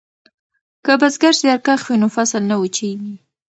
[0.85, 3.15] که بزګر زیارکښ وي نو فصل نه وچیږي.